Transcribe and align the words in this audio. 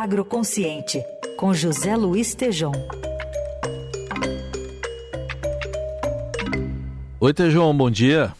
Agroconsciente, 0.00 1.04
com 1.36 1.52
José 1.52 1.94
Luiz 1.94 2.34
Tejom. 2.34 2.72
Oi, 7.20 7.34
Tejom, 7.34 7.76
bom 7.76 7.90
dia. 7.90 8.32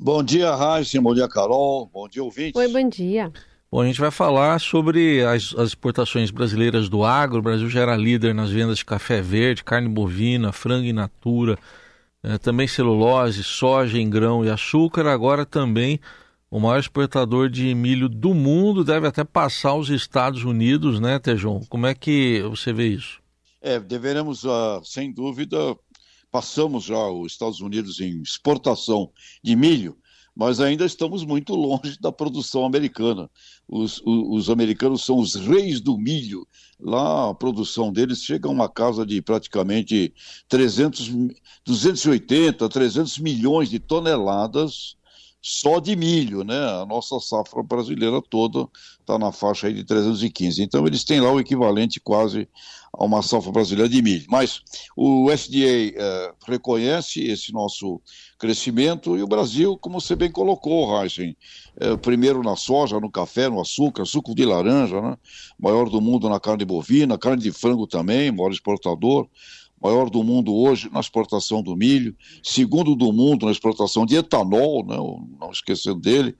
Bom 0.00 0.22
dia, 0.22 0.54
Raíssa, 0.54 0.98
bom 0.98 1.12
dia, 1.12 1.28
Carol, 1.28 1.90
bom 1.92 2.08
dia, 2.08 2.24
ouvintes. 2.24 2.58
Oi, 2.58 2.68
bom 2.68 2.88
dia. 2.88 3.30
Bom, 3.70 3.82
a 3.82 3.84
gente 3.84 4.00
vai 4.00 4.10
falar 4.10 4.58
sobre 4.60 5.22
as, 5.22 5.54
as, 5.58 5.68
exportações 5.68 6.30
brasileiras 6.30 6.88
do 6.88 7.04
agro. 7.04 7.40
O 7.40 7.42
Brasil 7.42 7.68
já 7.68 7.80
era 7.80 7.94
líder 7.94 8.34
nas 8.34 8.48
vendas 8.48 8.78
de 8.78 8.84
café 8.86 9.20
verde, 9.20 9.62
carne 9.62 9.90
bovina, 9.90 10.52
frango 10.52 10.86
in 10.86 10.94
natura, 10.94 11.58
eh, 12.22 12.38
também 12.38 12.66
celulose, 12.66 13.44
soja 13.44 13.98
em 13.98 14.08
grão 14.08 14.42
e 14.42 14.48
açúcar. 14.48 15.06
Agora 15.06 15.44
também 15.44 16.00
o 16.50 16.58
maior 16.58 16.78
exportador 16.78 17.50
de 17.50 17.74
milho 17.74 18.08
do 18.08 18.32
mundo 18.32 18.82
deve 18.82 19.06
até 19.06 19.22
passar 19.24 19.74
os 19.74 19.90
Estados 19.90 20.44
Unidos, 20.44 20.98
né, 20.98 21.18
Tejon? 21.18 21.60
Como 21.68 21.86
é 21.86 21.94
que 21.94 22.42
você 22.42 22.72
vê 22.72 22.88
isso? 22.88 23.20
É, 23.60 23.78
deveremos, 23.78 24.44
uh, 24.44 24.82
sem 24.84 25.12
dúvida, 25.12 25.76
passamos 26.30 26.84
já 26.84 27.08
os 27.08 27.32
Estados 27.32 27.60
Unidos 27.60 28.00
em 28.00 28.22
exportação 28.22 29.10
de 29.42 29.56
milho, 29.56 29.96
mas 30.34 30.60
ainda 30.60 30.86
estamos 30.86 31.24
muito 31.24 31.54
longe 31.54 31.98
da 32.00 32.12
produção 32.12 32.64
americana. 32.64 33.28
Os, 33.68 34.00
os, 34.04 34.44
os, 34.46 34.50
americanos 34.50 35.04
são 35.04 35.18
os 35.18 35.34
reis 35.34 35.80
do 35.80 35.98
milho. 35.98 36.46
Lá 36.78 37.30
a 37.30 37.34
produção 37.34 37.92
deles 37.92 38.22
chega 38.22 38.48
a 38.48 38.52
uma 38.52 38.68
casa 38.68 39.04
de 39.04 39.20
praticamente 39.20 40.14
300, 40.48 41.10
280, 41.64 42.68
300 42.68 43.18
milhões 43.18 43.68
de 43.68 43.80
toneladas 43.80 44.96
só 45.40 45.78
de 45.78 45.94
milho, 45.94 46.42
né? 46.42 46.56
A 46.56 46.84
nossa 46.84 47.18
safra 47.20 47.62
brasileira 47.62 48.20
toda 48.20 48.68
está 49.00 49.18
na 49.18 49.32
faixa 49.32 49.68
aí 49.68 49.74
de 49.74 49.84
315. 49.84 50.62
Então 50.62 50.86
eles 50.86 51.04
têm 51.04 51.20
lá 51.20 51.32
o 51.32 51.40
equivalente 51.40 52.00
quase 52.00 52.48
a 52.92 53.04
uma 53.04 53.22
safra 53.22 53.52
brasileira 53.52 53.88
de 53.88 54.02
milho. 54.02 54.26
Mas 54.28 54.60
o 54.96 55.30
SDA 55.30 55.94
eh, 55.94 56.32
reconhece 56.46 57.22
esse 57.24 57.52
nosso 57.52 58.00
crescimento 58.38 59.16
e 59.16 59.22
o 59.22 59.28
Brasil, 59.28 59.78
como 59.78 60.00
você 60.00 60.16
bem 60.16 60.30
colocou, 60.30 61.00
Heisen, 61.00 61.36
eh, 61.80 61.96
primeiro 61.96 62.42
na 62.42 62.56
soja, 62.56 62.98
no 62.98 63.10
café, 63.10 63.48
no 63.48 63.60
açúcar, 63.60 64.04
suco 64.04 64.34
de 64.34 64.44
laranja, 64.44 65.00
né? 65.00 65.16
Maior 65.58 65.88
do 65.88 66.00
mundo 66.00 66.28
na 66.28 66.40
carne 66.40 66.64
bovina, 66.64 67.16
carne 67.16 67.42
de 67.42 67.52
frango 67.52 67.86
também, 67.86 68.32
maior 68.32 68.50
exportador 68.50 69.28
maior 69.82 70.10
do 70.10 70.22
mundo 70.22 70.54
hoje 70.54 70.90
na 70.92 71.00
exportação 71.00 71.62
do 71.62 71.76
milho, 71.76 72.16
segundo 72.42 72.94
do 72.94 73.12
mundo 73.12 73.46
na 73.46 73.52
exportação 73.52 74.04
de 74.04 74.16
etanol, 74.16 74.84
né, 74.84 74.96
não 74.96 75.50
esquecendo 75.50 76.00
dele, 76.00 76.36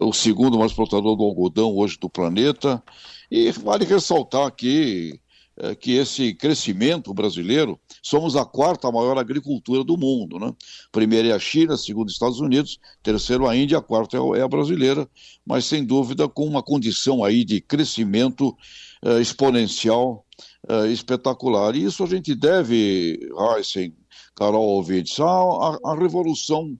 o 0.00 0.12
segundo 0.12 0.56
maior 0.56 0.66
exportador 0.66 1.16
do 1.16 1.24
algodão 1.24 1.74
hoje 1.76 1.98
do 1.98 2.08
planeta. 2.08 2.82
E 3.30 3.52
vale 3.52 3.84
ressaltar 3.84 4.46
aqui 4.46 5.20
é, 5.62 5.74
que 5.74 5.92
esse 5.92 6.32
crescimento 6.32 7.12
brasileiro, 7.12 7.78
somos 8.02 8.34
a 8.34 8.46
quarta 8.46 8.90
maior 8.90 9.18
agricultura 9.18 9.84
do 9.84 9.96
mundo. 9.96 10.38
Né? 10.38 10.50
Primeiro 10.90 11.28
é 11.28 11.32
a 11.32 11.38
China, 11.38 11.76
segundo 11.76 12.08
os 12.08 12.14
Estados 12.14 12.40
Unidos, 12.40 12.78
terceiro 13.02 13.46
a 13.46 13.54
Índia, 13.54 13.76
a 13.76 13.82
quarta 13.82 14.16
é 14.16 14.40
a 14.40 14.48
brasileira, 14.48 15.06
mas 15.44 15.66
sem 15.66 15.84
dúvida 15.84 16.26
com 16.28 16.46
uma 16.46 16.62
condição 16.62 17.22
aí 17.22 17.44
de 17.44 17.60
crescimento 17.60 18.56
é, 19.04 19.20
exponencial 19.20 20.24
uh, 20.68 20.86
espetacular. 20.86 21.74
E 21.74 21.84
isso 21.84 22.02
a 22.04 22.06
gente 22.06 22.34
deve, 22.34 23.18
Heisen, 23.56 23.94
Carol 24.34 24.66
ouvintes, 24.66 25.18
à, 25.20 25.78
à 25.84 25.94
revolução 25.94 26.76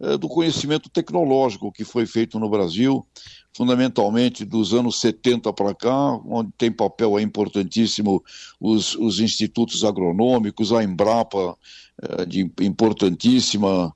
uh, 0.00 0.18
do 0.18 0.28
conhecimento 0.28 0.88
tecnológico 0.88 1.72
que 1.72 1.84
foi 1.84 2.06
feito 2.06 2.38
no 2.38 2.48
Brasil, 2.48 3.06
fundamentalmente 3.56 4.44
dos 4.44 4.74
anos 4.74 5.00
70 5.00 5.52
para 5.52 5.74
cá, 5.74 6.18
onde 6.26 6.50
tem 6.58 6.72
papel 6.72 7.18
importantíssimo 7.20 8.22
os, 8.60 8.96
os 8.96 9.20
institutos 9.20 9.84
agronômicos, 9.84 10.72
a 10.72 10.82
Embrapa, 10.82 11.56
de 12.26 12.50
importantíssima, 12.60 13.94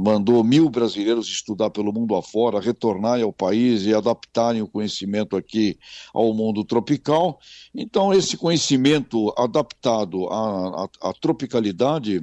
mandou 0.00 0.42
mil 0.42 0.70
brasileiros 0.70 1.28
estudar 1.28 1.70
pelo 1.70 1.92
mundo 1.92 2.16
afora, 2.16 2.58
retornarem 2.58 3.22
ao 3.22 3.32
país 3.32 3.84
e 3.84 3.94
adaptarem 3.94 4.62
o 4.62 4.66
conhecimento 4.66 5.36
aqui 5.36 5.78
ao 6.14 6.32
mundo 6.32 6.64
tropical. 6.64 7.38
Então, 7.74 8.12
esse 8.12 8.36
conhecimento 8.36 9.32
adaptado 9.36 10.26
à, 10.28 10.84
à, 11.02 11.10
à 11.10 11.12
tropicalidade 11.12 12.22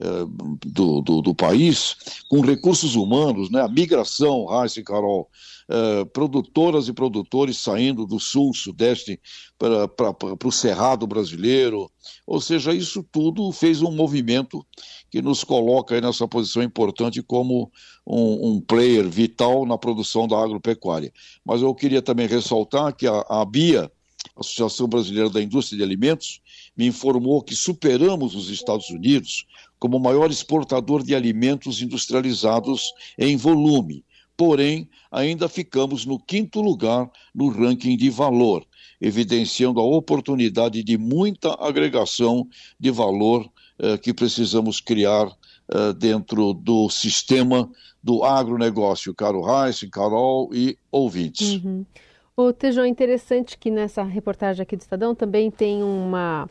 eh, 0.00 0.26
do, 0.66 1.00
do, 1.00 1.22
do, 1.22 1.34
país, 1.34 1.96
com 2.28 2.40
recursos 2.40 2.96
humanos, 2.96 3.48
né, 3.48 3.60
a 3.60 3.68
migração, 3.68 4.46
Raíssa 4.46 4.80
e 4.80 4.82
Carol, 4.82 5.30
eh, 5.68 6.04
produtoras 6.06 6.88
e 6.88 6.92
produtores 6.92 7.58
saindo 7.58 8.04
do 8.04 8.18
sul, 8.18 8.52
sudeste 8.52 9.20
para 9.56 10.46
o 10.46 10.52
cerrado 10.52 11.06
brasileiro, 11.06 11.88
ou 12.26 12.40
seja, 12.40 12.72
isso 12.72 13.02
tudo 13.02 13.50
fez 13.52 13.82
um 13.82 13.90
movimento 13.90 14.64
que 15.10 15.22
nos 15.22 15.44
coloca 15.44 16.00
nessa 16.00 16.26
posição 16.26 16.62
importante 16.62 17.22
como 17.22 17.70
um, 18.06 18.48
um 18.48 18.60
player 18.60 19.08
vital 19.08 19.66
na 19.66 19.78
produção 19.78 20.26
da 20.26 20.42
agropecuária. 20.42 21.12
Mas 21.44 21.62
eu 21.62 21.74
queria 21.74 22.02
também 22.02 22.26
ressaltar 22.26 22.94
que 22.94 23.06
a, 23.06 23.24
a 23.28 23.44
BIA, 23.44 23.90
Associação 24.36 24.88
Brasileira 24.88 25.30
da 25.30 25.42
Indústria 25.42 25.78
de 25.78 25.84
Alimentos, 25.84 26.40
me 26.76 26.86
informou 26.86 27.42
que 27.42 27.54
superamos 27.54 28.34
os 28.34 28.50
Estados 28.50 28.90
Unidos 28.90 29.46
como 29.78 29.98
maior 30.00 30.30
exportador 30.30 31.02
de 31.02 31.14
alimentos 31.14 31.82
industrializados 31.82 32.92
em 33.18 33.36
volume. 33.36 34.04
Porém, 34.36 34.88
ainda 35.10 35.48
ficamos 35.48 36.04
no 36.04 36.18
quinto 36.18 36.60
lugar 36.60 37.08
no 37.34 37.48
ranking 37.48 37.96
de 37.96 38.10
valor, 38.10 38.64
evidenciando 39.00 39.80
a 39.80 39.84
oportunidade 39.84 40.82
de 40.82 40.98
muita 40.98 41.54
agregação 41.60 42.48
de 42.78 42.90
valor 42.90 43.48
eh, 43.78 43.96
que 43.98 44.12
precisamos 44.12 44.80
criar 44.80 45.28
eh, 45.68 45.92
dentro 45.94 46.52
do 46.52 46.90
sistema 46.90 47.70
do 48.02 48.22
agronegócio. 48.22 49.14
Caro 49.14 49.40
Reis, 49.40 49.84
Carol 49.90 50.50
e 50.52 50.76
ouvintes. 50.92 51.54
Uhum. 51.54 51.86
O 52.36 52.52
Tejão, 52.52 52.84
é 52.84 52.88
interessante 52.88 53.56
que 53.56 53.70
nessa 53.70 54.02
reportagem 54.02 54.62
aqui 54.62 54.76
do 54.76 54.80
Estadão 54.80 55.14
também 55.14 55.50
tem 55.50 55.82
uma, 55.82 56.48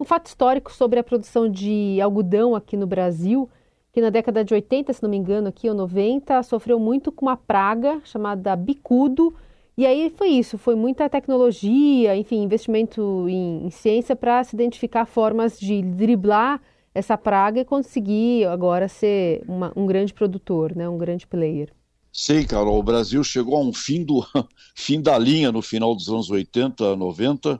um 0.00 0.04
fato 0.04 0.26
histórico 0.26 0.72
sobre 0.72 0.98
a 0.98 1.04
produção 1.04 1.48
de 1.48 2.00
algodão 2.00 2.54
aqui 2.54 2.76
no 2.76 2.86
Brasil, 2.86 3.48
que 3.96 4.00
na 4.02 4.10
década 4.10 4.44
de 4.44 4.52
80, 4.52 4.92
se 4.92 5.02
não 5.02 5.08
me 5.08 5.16
engano, 5.16 5.48
aqui 5.48 5.70
ou 5.70 5.74
90, 5.74 6.42
sofreu 6.42 6.78
muito 6.78 7.10
com 7.10 7.24
uma 7.24 7.36
praga 7.36 7.98
chamada 8.04 8.54
bicudo. 8.54 9.34
E 9.74 9.86
aí 9.86 10.12
foi 10.14 10.28
isso, 10.28 10.58
foi 10.58 10.74
muita 10.74 11.08
tecnologia, 11.08 12.14
enfim, 12.14 12.42
investimento 12.42 13.26
em, 13.26 13.64
em 13.64 13.70
ciência 13.70 14.14
para 14.14 14.44
se 14.44 14.54
identificar 14.54 15.06
formas 15.06 15.58
de 15.58 15.80
driblar 15.80 16.60
essa 16.94 17.16
praga 17.16 17.60
e 17.60 17.64
conseguir 17.64 18.44
agora 18.44 18.86
ser 18.86 19.42
uma, 19.48 19.72
um 19.74 19.86
grande 19.86 20.12
produtor, 20.12 20.76
né, 20.76 20.86
um 20.86 20.98
grande 20.98 21.26
player. 21.26 21.72
Sim, 22.12 22.44
Carol, 22.46 22.78
o 22.78 22.82
Brasil 22.82 23.24
chegou 23.24 23.56
a 23.56 23.60
um 23.60 23.72
fim, 23.72 24.04
do, 24.04 24.22
fim 24.76 25.00
da 25.00 25.16
linha 25.16 25.50
no 25.50 25.62
final 25.62 25.94
dos 25.94 26.10
anos 26.10 26.30
80, 26.30 26.96
90, 26.96 27.48
eh, 27.48 27.58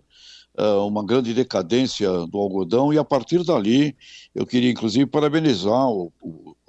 uma 0.86 1.04
grande 1.04 1.34
decadência 1.34 2.08
do 2.26 2.38
algodão, 2.38 2.92
e 2.92 2.98
a 2.98 3.04
partir 3.04 3.44
dali 3.44 3.96
eu 4.34 4.46
queria 4.46 4.70
inclusive 4.70 5.06
parabenizar 5.06 5.86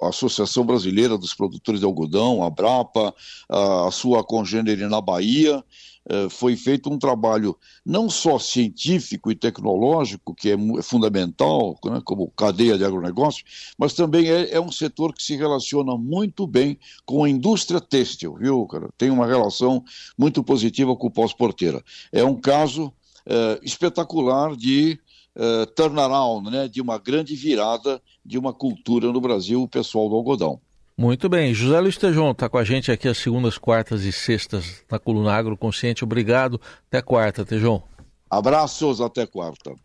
a 0.00 0.08
Associação 0.08 0.64
Brasileira 0.64 1.16
dos 1.16 1.34
Produtores 1.34 1.80
de 1.80 1.86
Algodão, 1.86 2.42
a 2.42 2.50
Brapa, 2.50 3.14
a, 3.48 3.88
a 3.88 3.90
sua 3.90 4.22
congênere 4.22 4.86
na 4.86 5.00
Bahia, 5.00 5.64
eh, 6.10 6.28
foi 6.30 6.56
feito 6.56 6.90
um 6.90 6.98
trabalho 6.98 7.54
não 7.84 8.08
só 8.08 8.38
científico 8.38 9.30
e 9.30 9.34
tecnológico, 9.34 10.34
que 10.34 10.50
é, 10.50 10.54
é 10.54 10.82
fundamental, 10.82 11.78
né, 11.84 12.00
como 12.02 12.30
cadeia 12.30 12.78
de 12.78 12.84
agronegócio, 12.84 13.44
mas 13.76 13.92
também 13.92 14.30
é, 14.30 14.54
é, 14.54 14.60
um 14.60 14.72
setor 14.72 15.12
que 15.12 15.22
se 15.22 15.36
relaciona 15.36 15.96
muito 15.98 16.46
bem 16.46 16.78
com 17.04 17.24
a 17.24 17.28
indústria 17.28 17.78
têxtil, 17.80 18.36
viu, 18.36 18.66
cara? 18.66 18.88
Tem 18.96 19.10
uma 19.10 19.26
relação 19.26 19.84
muito 20.16 20.42
positiva 20.42 20.96
com 20.96 21.08
o 21.08 21.10
pós-porteira. 21.10 21.84
É 22.10 22.24
um 22.24 22.34
caso 22.34 22.90
é, 23.28 23.60
espetacular 23.62 24.56
de 24.56 24.98
é, 25.36 25.66
turnaround, 25.66 26.50
né, 26.50 26.66
de 26.66 26.80
uma 26.80 26.98
grande 26.98 27.36
virada 27.36 28.02
de 28.24 28.38
uma 28.38 28.52
cultura 28.52 29.12
no 29.12 29.20
Brasil, 29.20 29.62
o 29.62 29.68
pessoal 29.68 30.08
do 30.08 30.16
algodão. 30.16 30.60
Muito 30.96 31.28
bem. 31.28 31.54
José 31.54 31.78
Luiz 31.78 31.96
Tejon 31.96 32.32
está 32.32 32.48
com 32.48 32.58
a 32.58 32.64
gente 32.64 32.90
aqui 32.90 33.06
às 33.06 33.18
segundas, 33.18 33.56
quartas 33.56 34.02
e 34.02 34.10
sextas 34.10 34.82
na 34.90 34.98
Coluna 34.98 35.32
Agroconsciente. 35.32 36.02
Obrigado. 36.02 36.60
Até 36.88 37.00
quarta, 37.00 37.44
Tejon. 37.44 37.80
Abraços, 38.28 39.00
até 39.00 39.24
quarta. 39.24 39.76